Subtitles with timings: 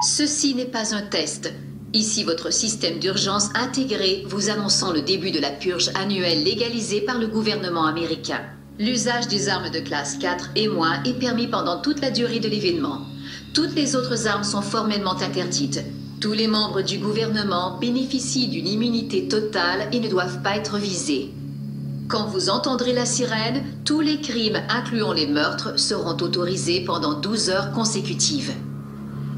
[0.00, 1.52] Ceci n'est pas un test.
[1.92, 7.18] Ici votre système d'urgence intégré vous annonçant le début de la purge annuelle légalisée par
[7.18, 8.57] le gouvernement américain.
[8.80, 12.48] L'usage des armes de classe 4 et moins est permis pendant toute la durée de
[12.48, 13.00] l'événement.
[13.52, 15.82] Toutes les autres armes sont formellement interdites.
[16.20, 21.34] Tous les membres du gouvernement bénéficient d'une immunité totale et ne doivent pas être visés.
[22.06, 27.50] Quand vous entendrez la sirène, tous les crimes, incluant les meurtres, seront autorisés pendant 12
[27.50, 28.52] heures consécutives.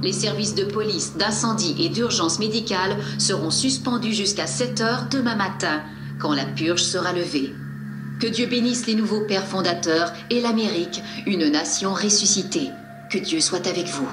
[0.03, 5.81] Les services de police, d'incendie et d'urgence médicale seront suspendus jusqu'à 7 heures demain matin,
[6.19, 7.55] quand la purge sera levée.
[8.21, 12.71] Que Dieu bénisse les nouveaux pères fondateurs et l'Amérique, une nation ressuscitée.
[13.09, 14.09] Que Dieu soit avec vous.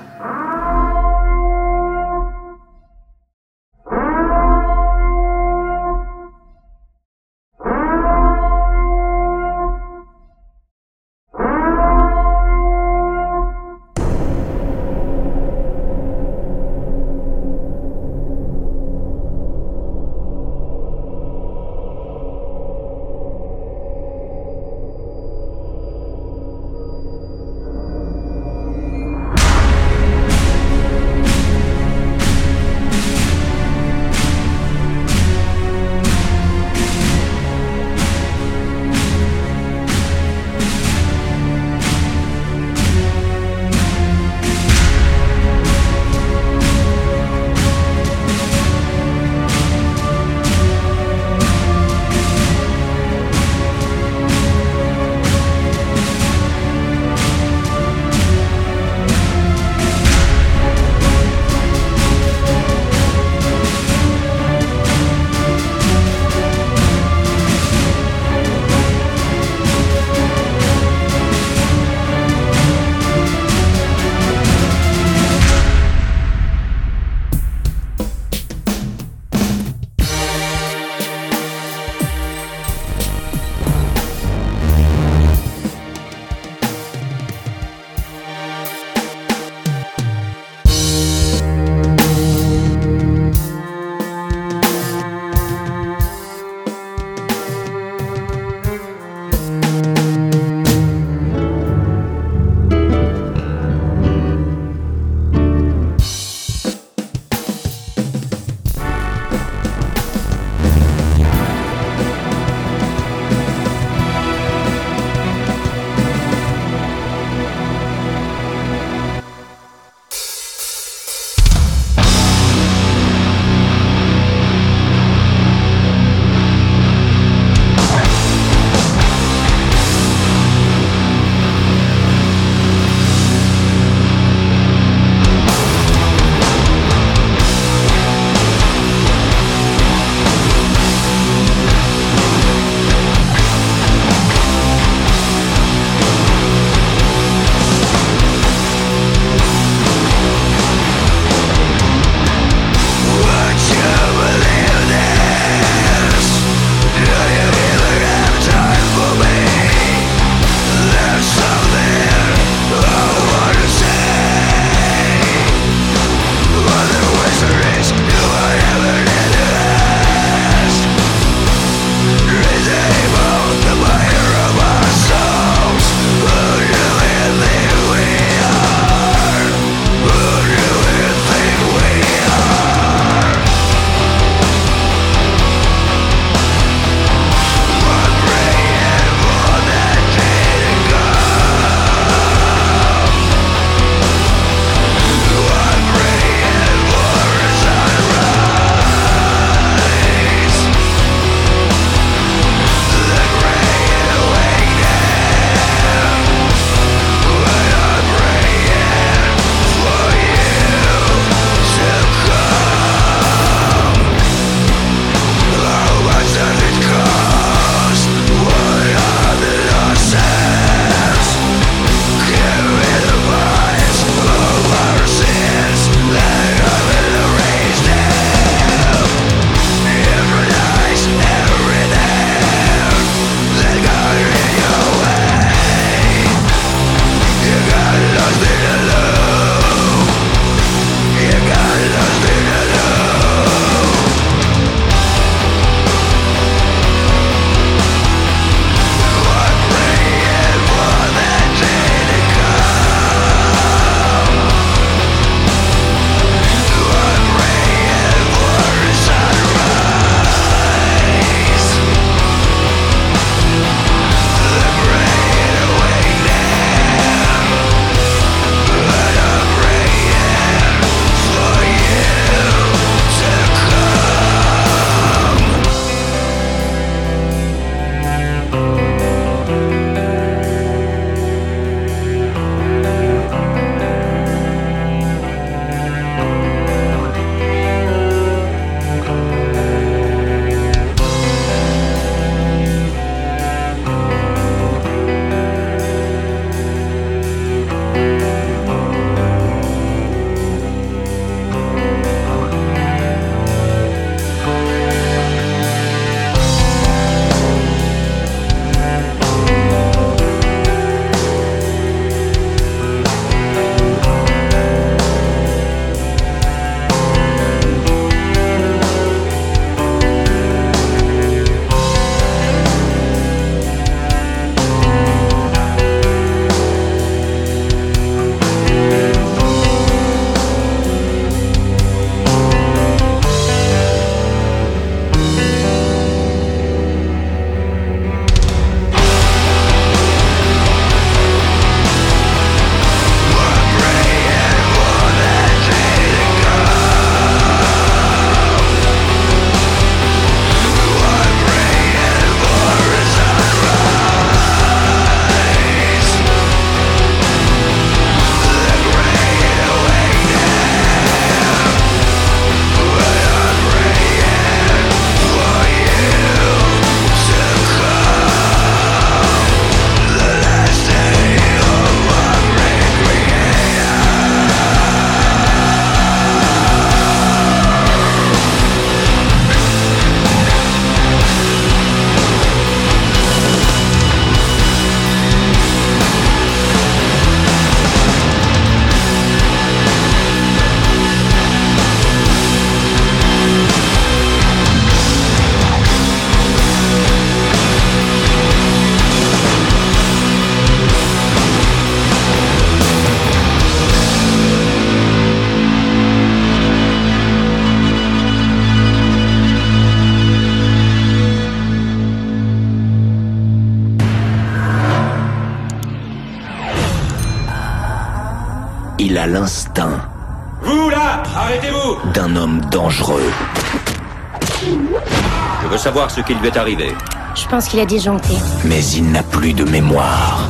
[425.98, 426.90] Savoir ce qui lui est arrivé.
[427.34, 428.36] Je pense qu'il a disjoncté.
[428.66, 430.48] Mais il n'a plus de mémoire.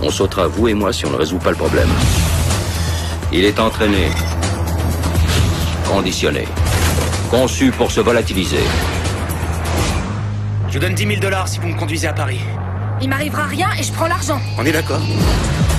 [0.00, 1.90] On sautera, vous et moi, si on ne résout pas le problème.
[3.30, 4.08] Il est entraîné,
[5.86, 6.48] conditionné,
[7.30, 8.64] conçu pour se volatiliser.
[10.68, 12.40] Je vous donne 10 000 dollars si vous me conduisez à Paris.
[13.02, 14.40] Il m'arrivera rien et je prends l'argent.
[14.56, 15.02] On est d'accord?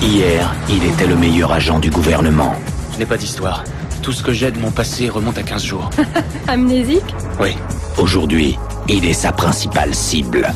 [0.00, 2.54] Hier, il était le meilleur agent du gouvernement.
[2.92, 3.64] Je n'ai pas d'histoire.
[4.00, 5.90] Tout ce que j'ai de mon passé remonte à 15 jours.
[6.46, 7.16] Amnésique?
[7.40, 7.56] Oui,
[7.98, 10.52] Aujourd'hui, il est sa principale cible.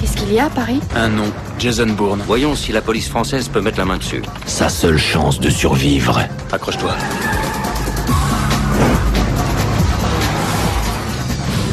[0.00, 2.22] Qu'est-ce qu'il y a à Paris un nom, Jason Bourne.
[2.26, 4.22] Voyons si la police française peut mettre la main dessus.
[4.46, 6.20] Sa seule chance de survivre
[6.52, 6.94] Accroche-toi.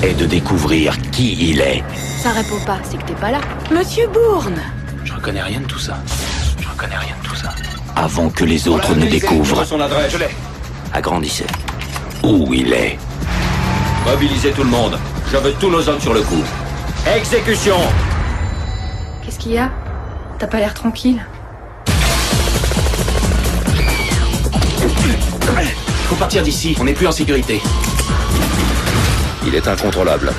[0.01, 1.83] est de découvrir qui il est.
[2.23, 3.39] Ça répond pas, c'est que t'es pas là.
[3.71, 4.55] Monsieur Bourne
[5.03, 5.97] Je reconnais rien de tout ça.
[6.59, 7.49] Je reconnais rien de tout ça.
[7.97, 10.13] avant que les autres ne découvrent son adresse.
[10.13, 10.29] Je l'ai.
[10.93, 11.45] Agrandissez.
[12.23, 12.97] où il est.
[14.11, 14.97] Mobilisez tout le monde.
[15.31, 16.43] Je veux tous nos hommes sur le coup.
[17.15, 17.75] Exécution
[19.23, 19.69] Qu'est-ce qu'il y a?
[20.39, 21.23] T'as pas l'air tranquille?
[26.07, 27.61] Faut partir d'ici, on n'est plus en sécurité.
[29.45, 30.33] Il est incontrôlable.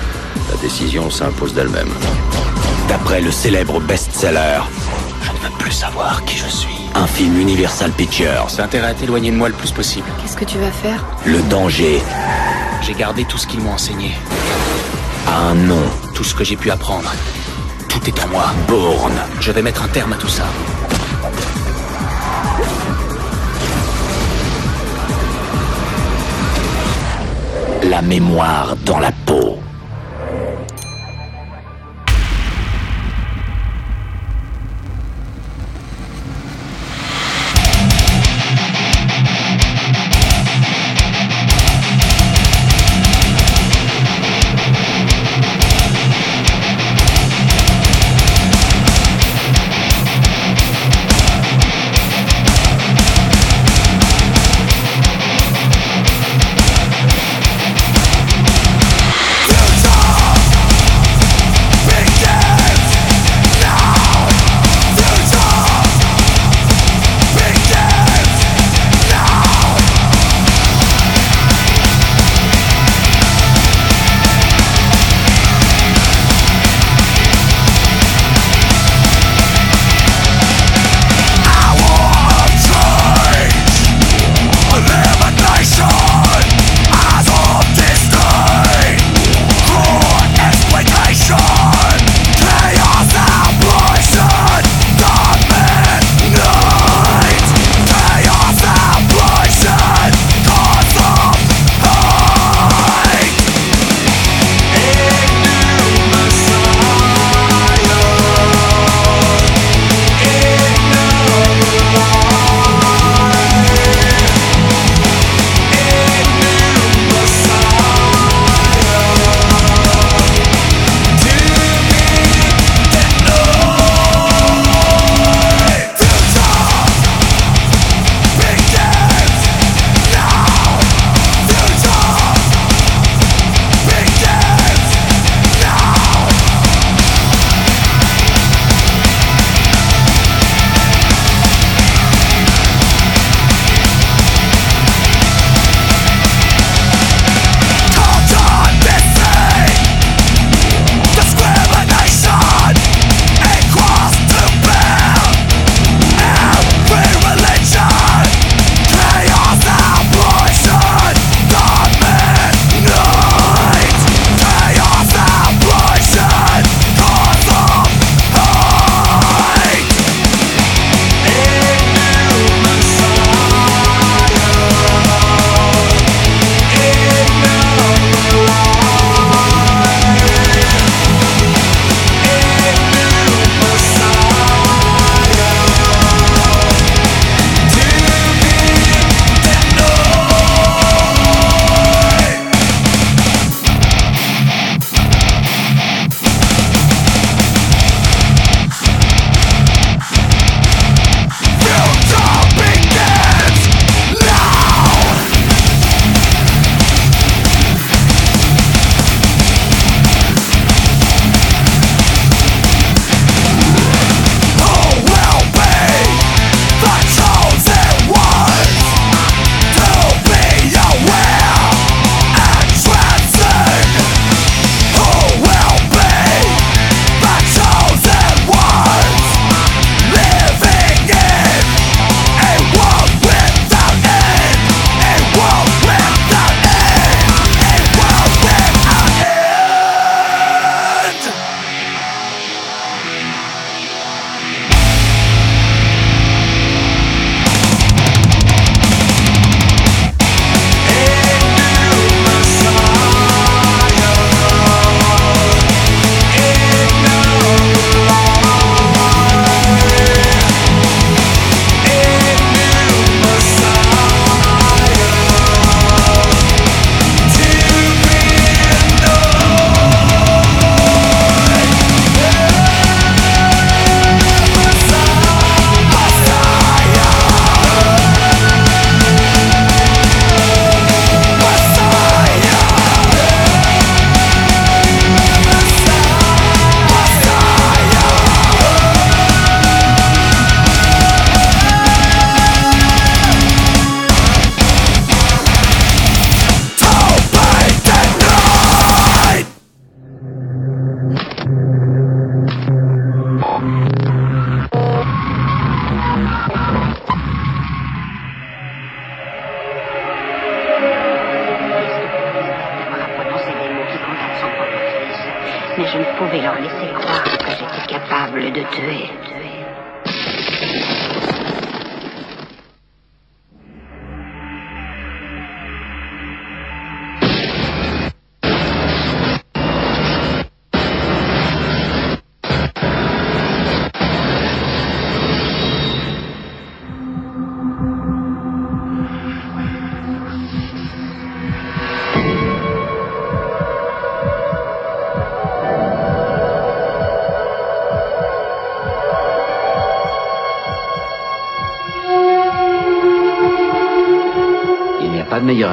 [0.51, 1.91] La décision s'impose d'elle-même.
[2.89, 4.63] D'après le célèbre best-seller,
[5.23, 6.75] Je ne veux plus savoir qui je suis.
[6.97, 10.07] un film Universal Pictures, C'est intérêt à t'éloigner de moi le plus possible.
[10.21, 11.05] Qu'est-ce que tu vas faire?
[11.25, 12.03] Le danger
[12.83, 14.13] J'ai gardé tout ce qu'ils m'ont enseigné.
[15.27, 15.83] un nom.
[16.15, 17.11] Tout ce que j'ai pu apprendre.
[17.89, 18.47] Tout est en moi.
[18.67, 19.21] Bourne.
[19.41, 20.45] Je vais mettre un terme à tout ça.
[27.83, 29.59] La mémoire dans la peau.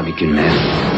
[0.08, 0.97] N'y a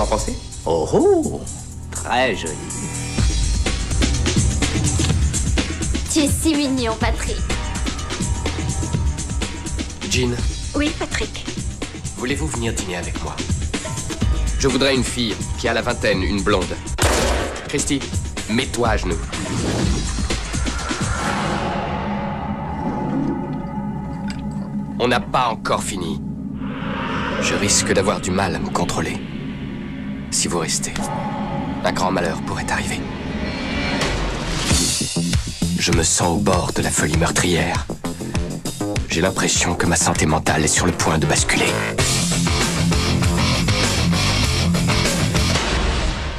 [0.00, 0.34] en pensez?
[0.66, 1.40] Oh, oh
[1.90, 2.54] Très joli.
[6.12, 7.36] Tu es si mignon, Patrick.
[10.10, 10.30] Jean,
[10.74, 11.44] Oui, Patrick.
[12.16, 13.36] voulez-vous venir dîner avec moi?
[14.58, 16.64] Je voudrais une fille qui a la vingtaine, une blonde.
[17.68, 18.00] Christy,
[18.50, 19.16] mets-toi à genoux.
[24.98, 26.20] On n'a pas encore fini.
[27.42, 29.16] Je risque d'avoir du mal à me contrôler.
[30.40, 30.94] Si vous restez,
[31.84, 32.98] un grand malheur pourrait arriver.
[35.78, 37.86] Je me sens au bord de la folie meurtrière.
[39.10, 41.66] J'ai l'impression que ma santé mentale est sur le point de basculer.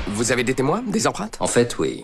[0.08, 1.38] Vous avez des témoins Des empreintes?
[1.40, 2.04] En fait, oui.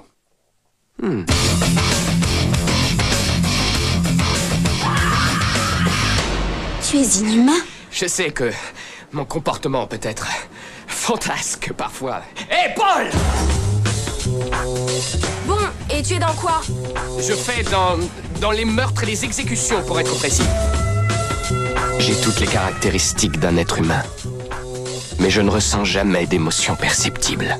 [6.87, 7.57] Tu es inhumain?
[7.89, 8.51] Je sais que
[9.13, 10.27] mon comportement peut être
[11.07, 12.21] fantasque parfois.
[12.51, 13.07] Hé, Paul
[15.45, 15.55] Bon,
[15.89, 16.59] et tu es dans quoi?
[17.17, 17.97] Je fais dans,
[18.41, 20.43] dans les meurtres et les exécutions, pour être précis.
[21.97, 24.03] J'ai toutes les caractéristiques d'un être humain.
[25.19, 27.57] Mais je ne ressens jamais d'émotion perceptible.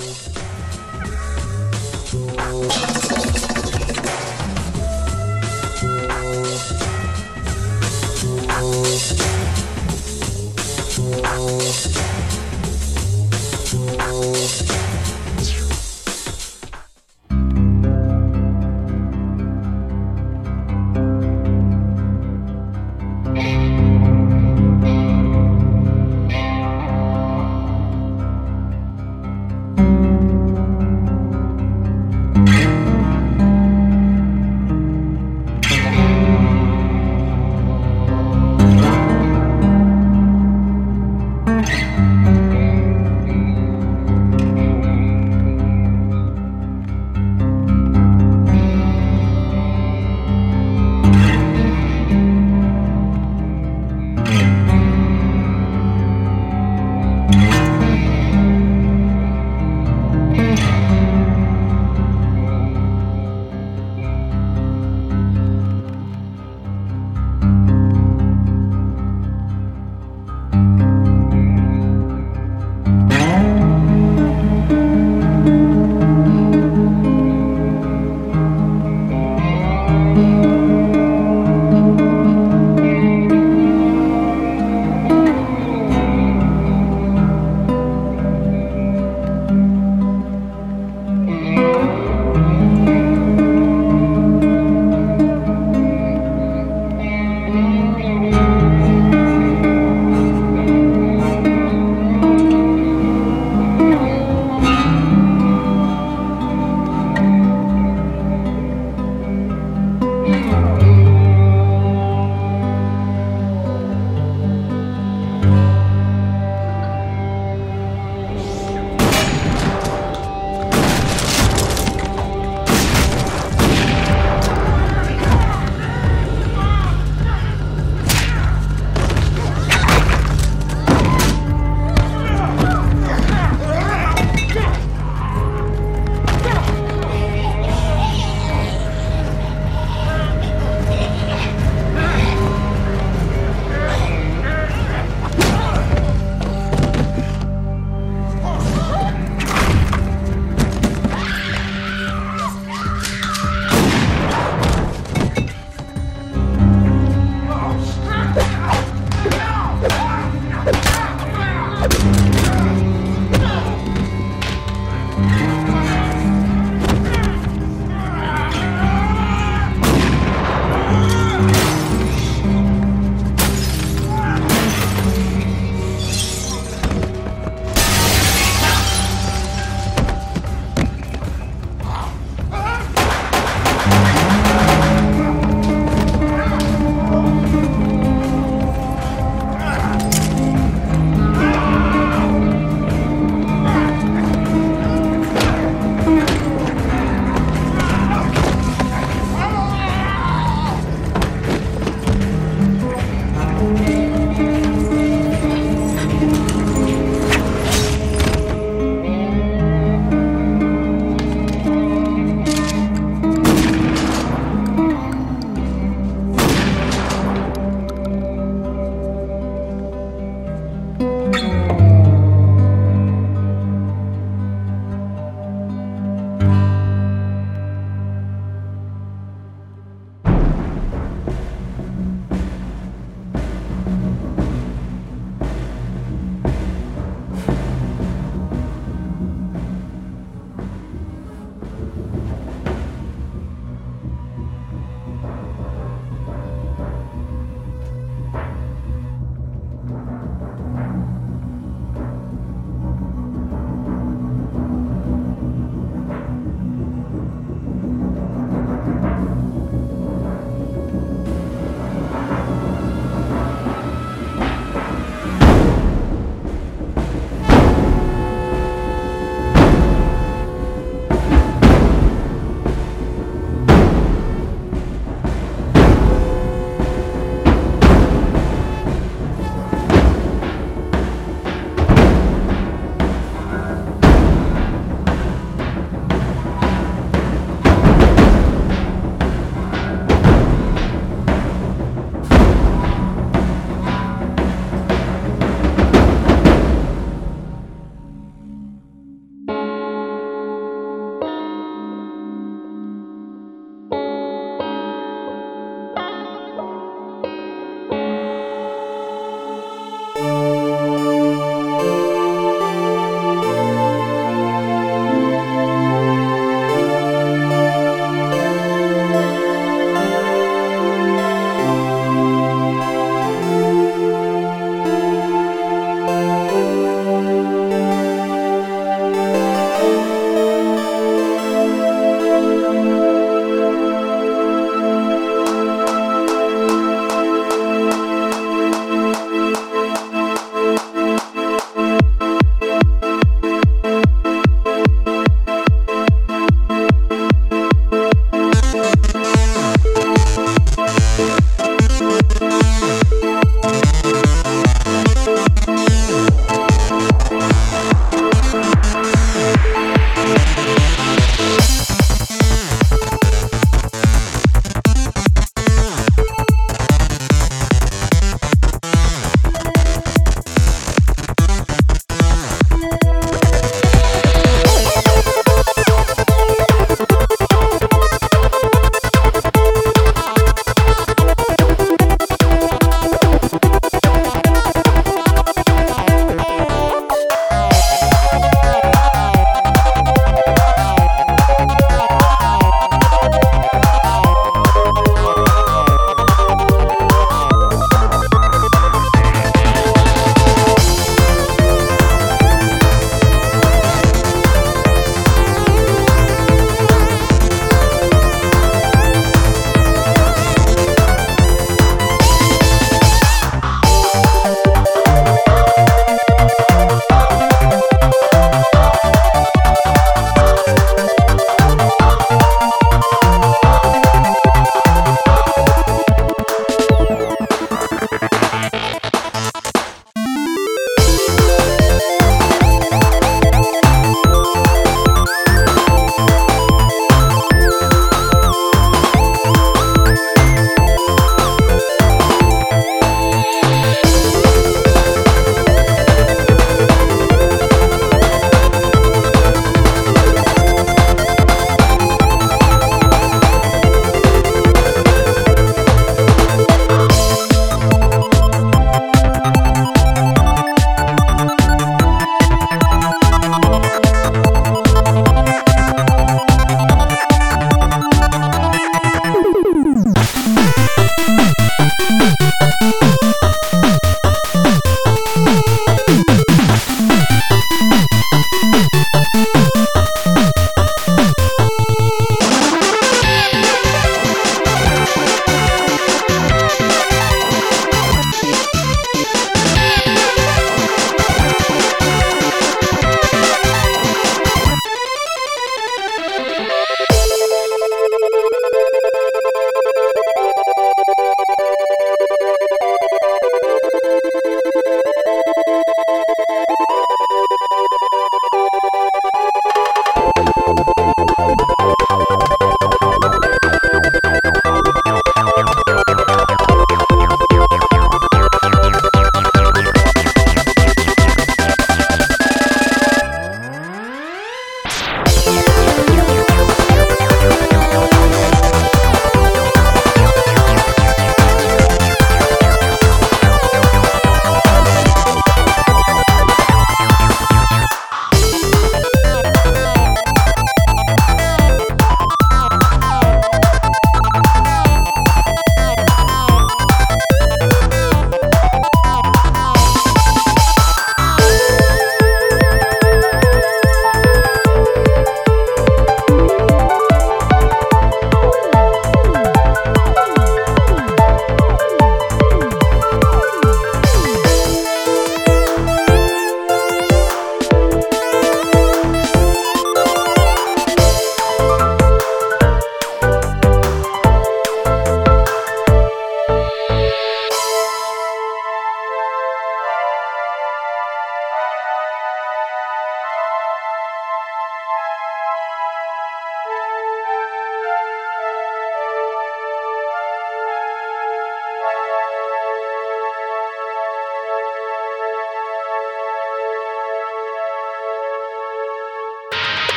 [525.98, 526.27] you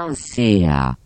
[0.00, 0.96] Melancia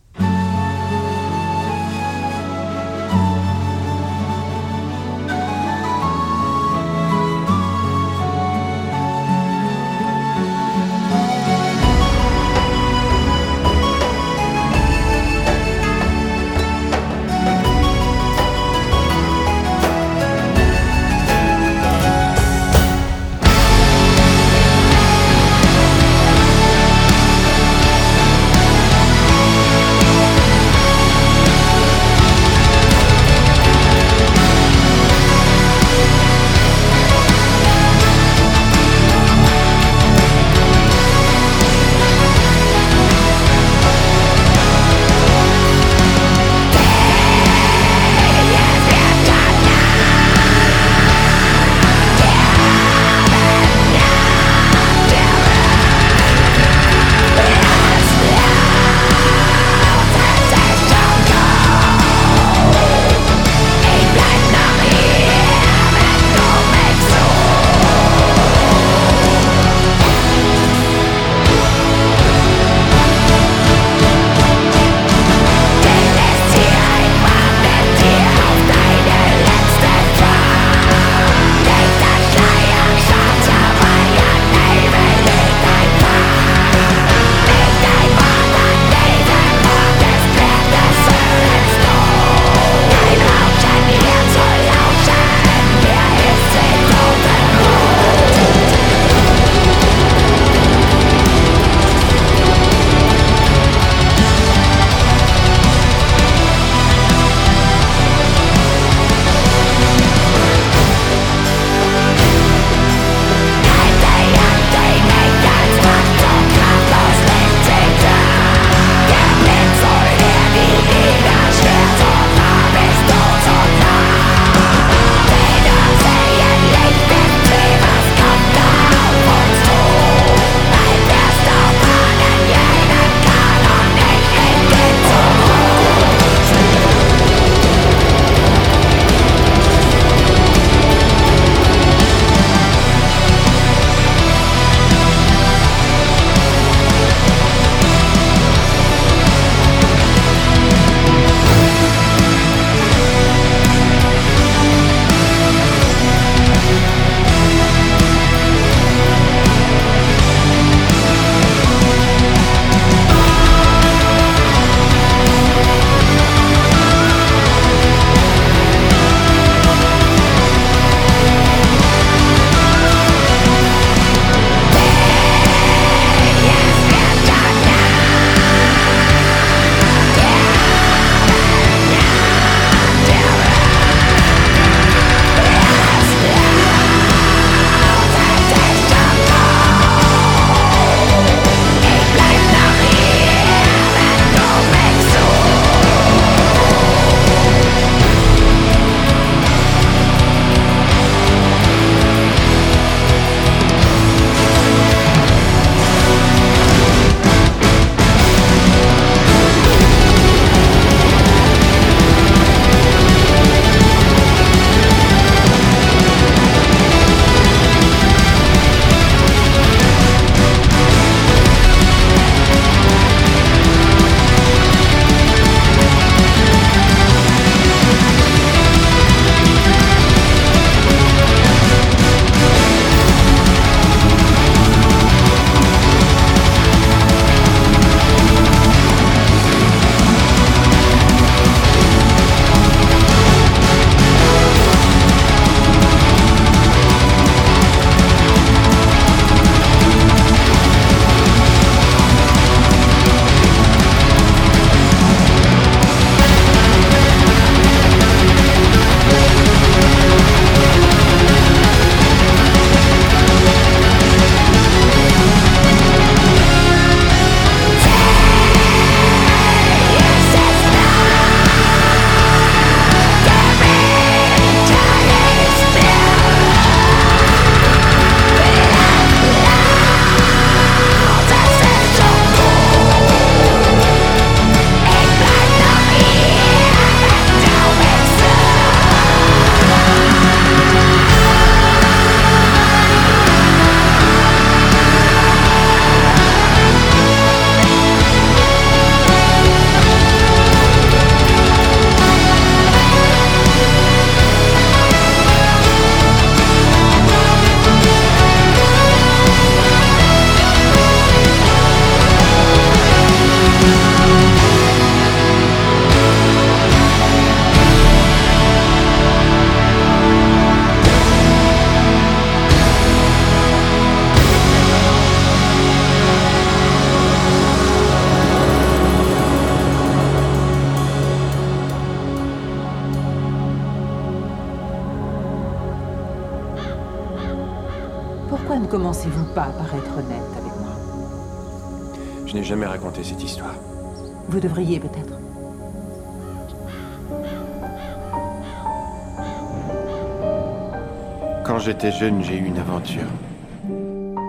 [351.64, 353.06] j'étais jeune, j'ai eu une aventure.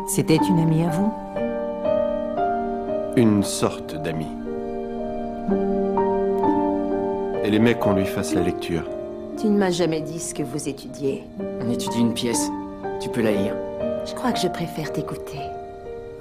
[0.08, 1.12] C'était une amie à vous?
[3.18, 4.32] Une sorte d'amie.
[7.44, 8.84] Elle aimait qu'on lui fasse la lecture.
[9.38, 11.26] Tu ne m'as jamais dit ce que vous étudiez.
[11.62, 12.50] On étudie une pièce.
[13.02, 13.54] Tu peux la lire.
[14.06, 15.42] Je crois que je préfère t'écouter.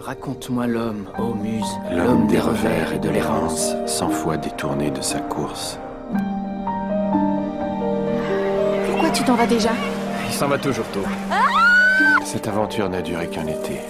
[0.01, 1.79] Raconte-moi l'homme, ô muse.
[1.93, 5.79] L'homme des revers et de l'errance, cent fois détourné de sa course.
[8.91, 9.71] Pourquoi tu t'en vas déjà?
[10.27, 11.05] Il s'en va toujours tôt.
[12.25, 13.81] Cette aventure n'a duré qu'un été.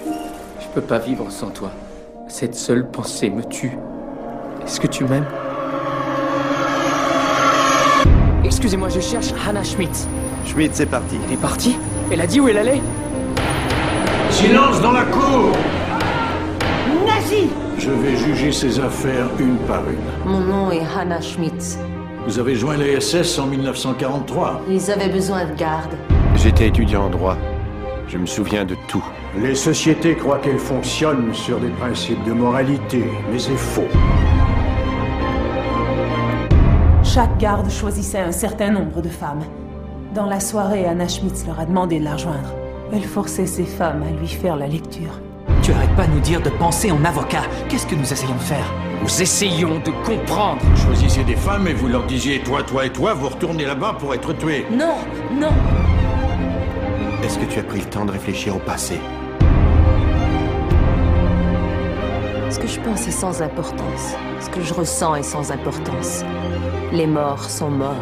[0.60, 1.70] Je peux pas vivre sans toi.
[2.28, 3.78] Cette seule pensée me tue.
[4.64, 5.26] Est-ce que tu m'aimes?
[8.44, 10.06] Excusez-moi, je cherche Hannah Schmidt.
[10.46, 11.16] Schmidt, c'est parti.
[11.26, 11.76] Elle est partie?
[12.10, 12.80] Elle a dit où elle allait?
[14.30, 15.52] Silence dans la cour
[17.06, 20.30] Nazi Je vais juger ces affaires une par une.
[20.30, 21.78] Mon nom est Hannah Schmidt.
[22.26, 24.62] Vous avez joint les SS en 1943.
[24.68, 25.94] Ils avaient besoin de garde.
[26.44, 27.38] J'étais étudiant en droit.
[28.06, 29.02] Je me souviens de tout.
[29.40, 33.88] Les sociétés croient qu'elles fonctionnent sur des principes de moralité, mais c'est faux.
[37.02, 39.42] Chaque garde choisissait un certain nombre de femmes.
[40.14, 42.54] Dans la soirée, Anna Schmitz leur a demandé de la rejoindre.
[42.92, 45.22] Elle forçait ces femmes à lui faire la lecture.
[45.62, 47.44] Tu arrêtes pas de nous dire de penser en avocat.
[47.70, 48.70] Qu'est-ce que nous essayons de faire?
[49.00, 50.60] Nous essayons de comprendre.
[50.62, 53.96] Vous choisissez des femmes et vous leur disiez toi, toi et toi, vous retournez là-bas
[53.98, 54.66] pour être tués.
[54.70, 54.96] Non,
[55.32, 55.48] non.
[57.24, 59.00] Est-ce que tu as pris le temps de réfléchir au passé
[62.50, 64.14] Ce que je pense est sans importance.
[64.40, 66.22] Ce que je ressens est sans importance.
[66.92, 67.94] Les morts sont morts.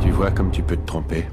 [0.00, 1.26] Tu vois comme tu peux te tromper.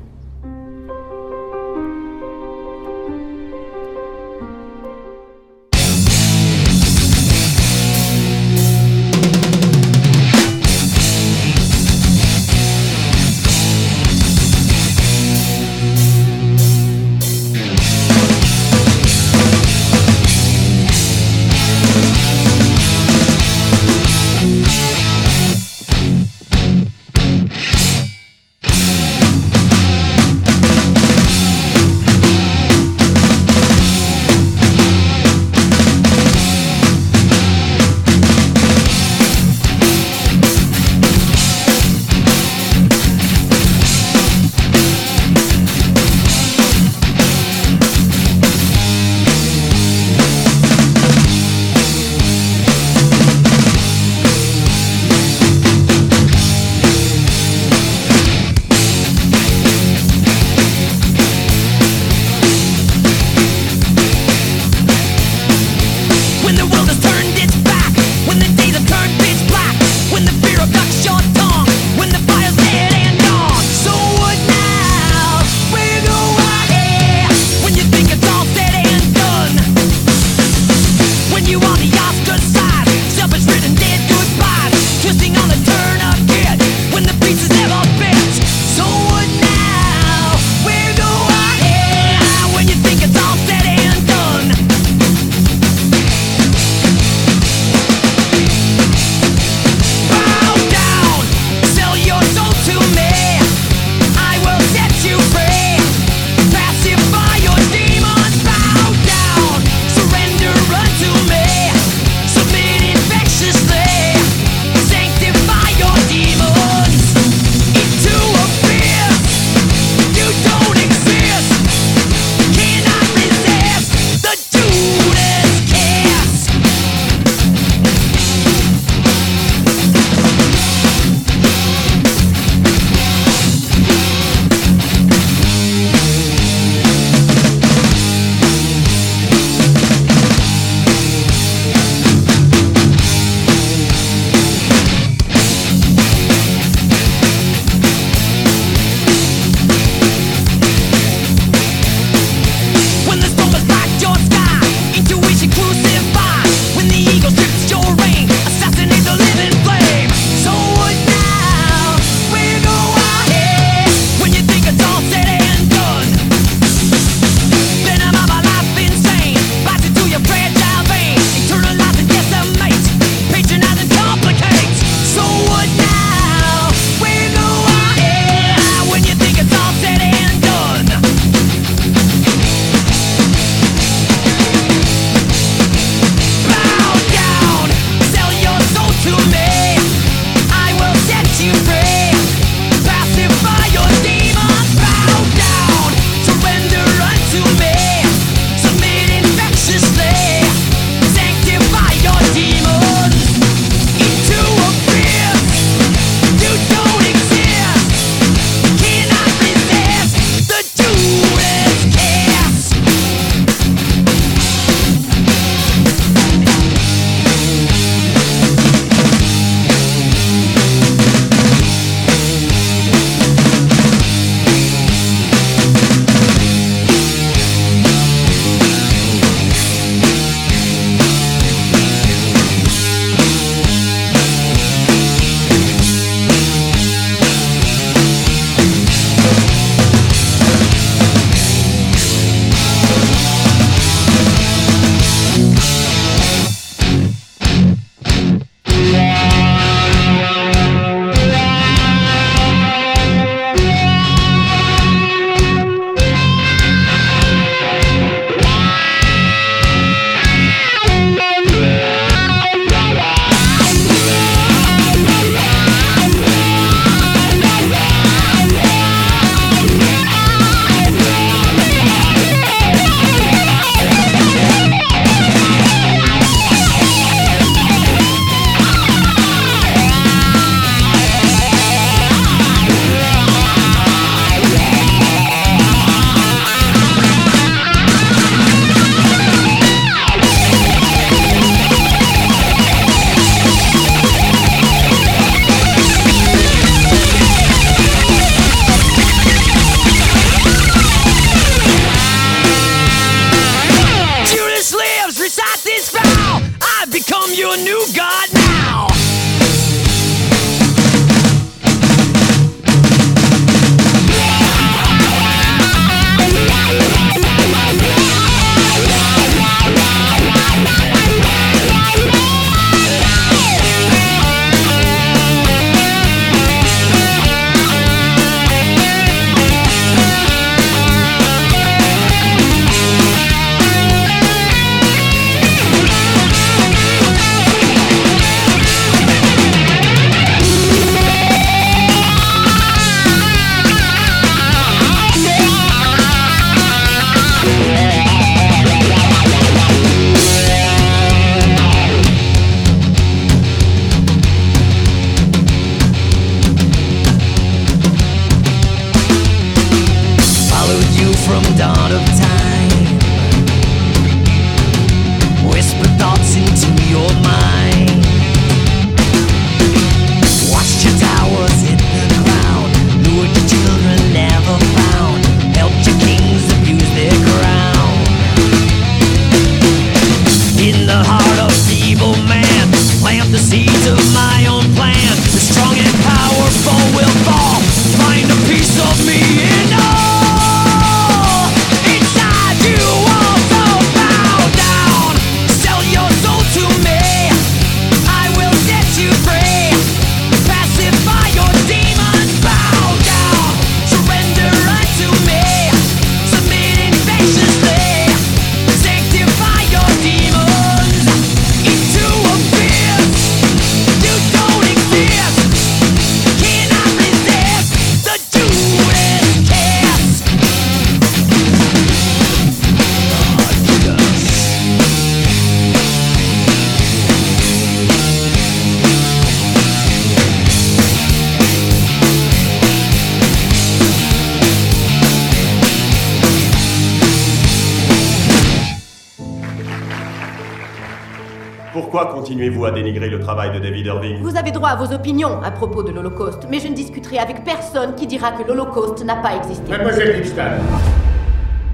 [442.76, 445.92] Dénigrer le travail de David Irving Vous avez droit à vos opinions à propos de
[445.92, 449.72] l'Holocauste, mais je ne discuterai avec personne qui dira que l'Holocauste n'a pas existé.
[449.72, 450.62] Mademoiselle Lipstadt,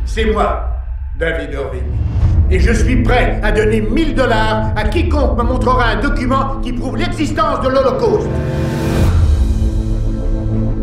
[0.06, 0.68] c'est moi,
[1.18, 1.84] David Irving.
[2.49, 6.74] Et je suis prêt à donner 1000 dollars à quiconque me montrera un document qui
[6.74, 8.28] prouve l'existence de l'Holocauste.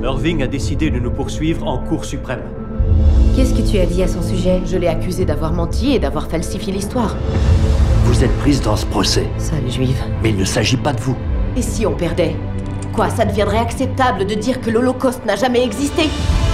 [0.03, 2.43] Irving a décidé de nous poursuivre en Cour suprême.
[3.37, 4.63] Qu'est-ce que tu as dit à son sujet?
[4.67, 7.15] Je l'ai accusé d'avoir menti et d'avoir falsifié l'histoire.
[8.09, 9.27] Vous êtes prise dans ce procès.
[9.37, 10.03] Sale juive.
[10.23, 11.15] Mais il ne s'agit pas de vous.
[11.59, 12.37] Et si on perdait?
[12.95, 16.05] Quoi, ça deviendrait acceptable de dire que l'Holocauste n'a jamais existé?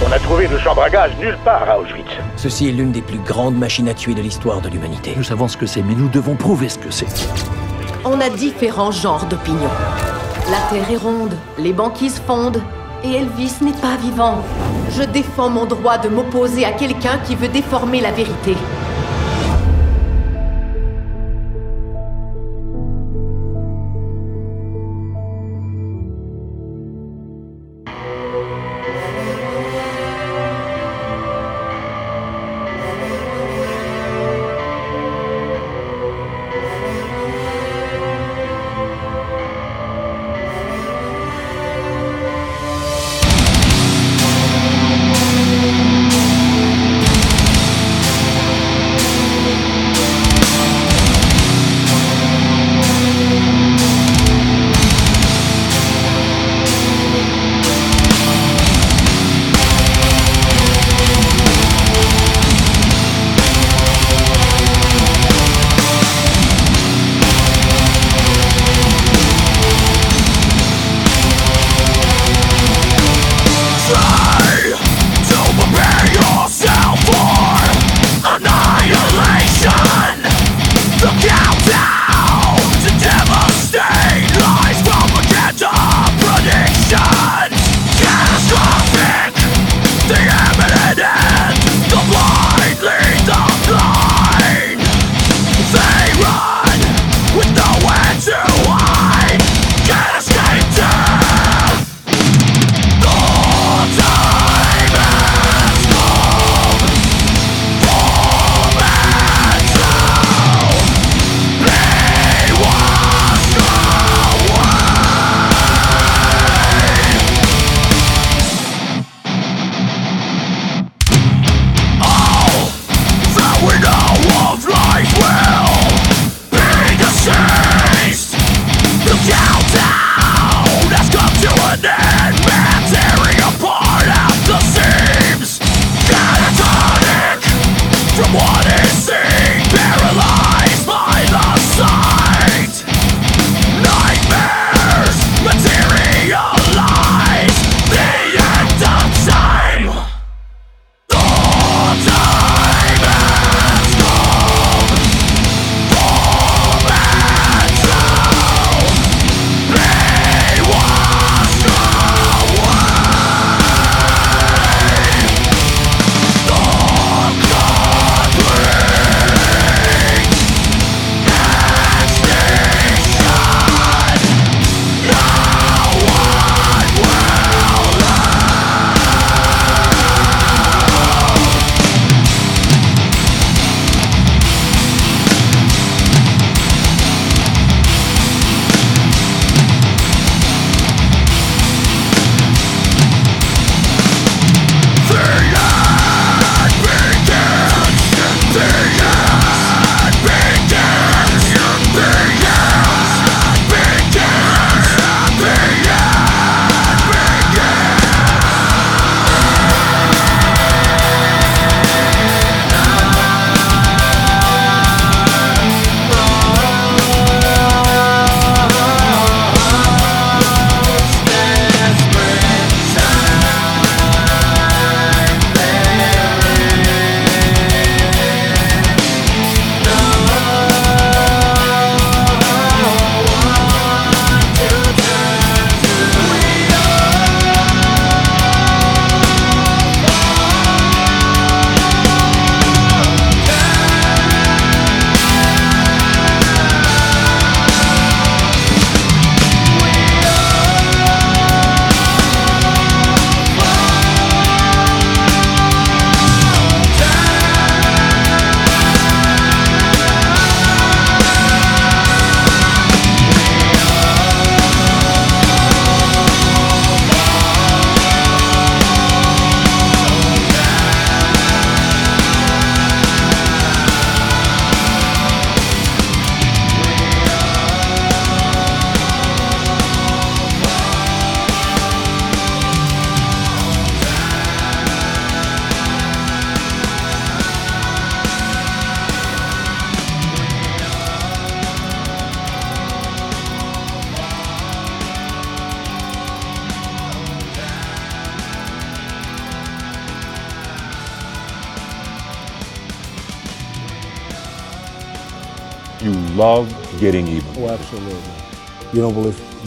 [0.05, 2.09] On a trouvé de chambre à gaz nulle part à Auschwitz.
[2.35, 5.13] Ceci est l'une des plus grandes machines à tuer de l'histoire de l'humanité.
[5.15, 7.07] Nous savons ce que c'est, mais nous devons prouver ce que c'est.
[8.03, 9.71] On a différents genres d'opinions.
[10.51, 12.61] La Terre est ronde, les banquises fondent,
[13.01, 14.39] et Elvis n'est pas vivant.
[14.91, 18.57] Je défends mon droit de m'opposer à quelqu'un qui veut déformer la vérité.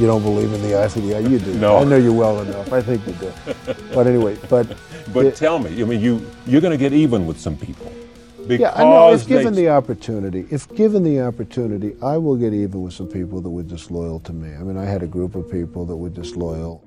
[0.01, 1.31] you don't believe in the ICDI.
[1.31, 1.55] You do.
[1.55, 1.79] no.
[1.79, 2.73] I know you well enough.
[2.73, 3.33] I think you do.
[3.95, 4.67] But anyway, but
[5.13, 7.93] but it, tell me, I mean, you you're going to get even with some people.
[8.47, 9.13] Because yeah, I know.
[9.13, 13.41] If given the opportunity, if given the opportunity, I will get even with some people
[13.43, 14.55] that were disloyal to me.
[14.55, 16.83] I mean, I had a group of people that were disloyal.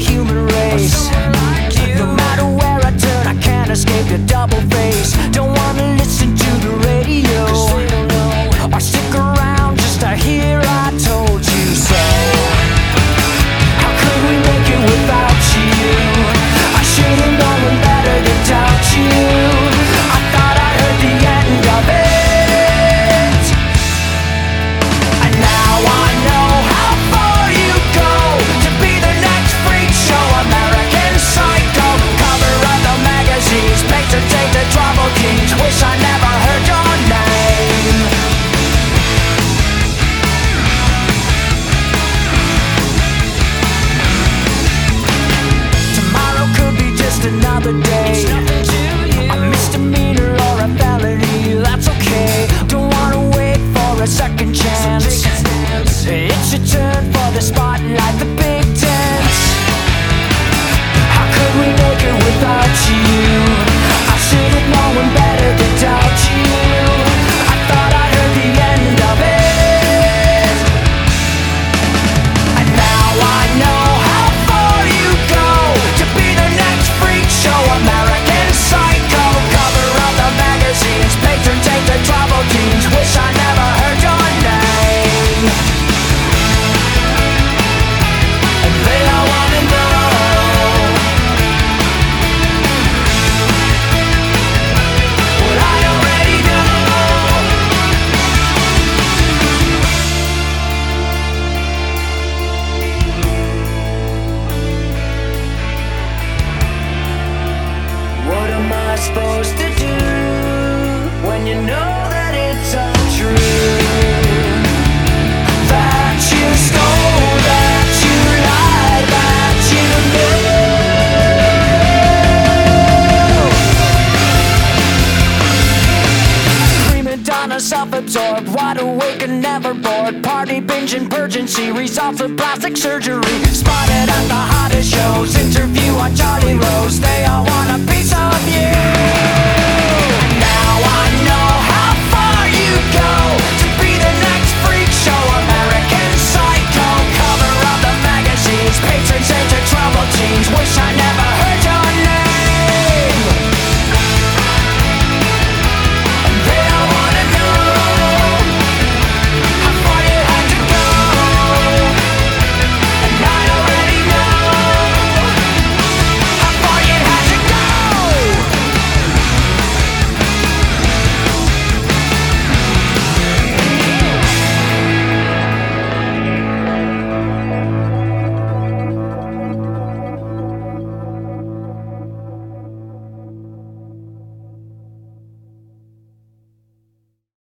[0.00, 1.08] human race.
[1.10, 5.12] Like no matter where I turn, I can't escape your double face.
[5.30, 7.40] Don't wanna listen to the radio,
[8.74, 10.69] I stick around just to hear.